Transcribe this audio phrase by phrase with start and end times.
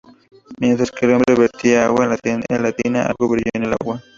[0.59, 4.01] Mientras que el hombre vertía agua en la tina, algo brilló en el agua.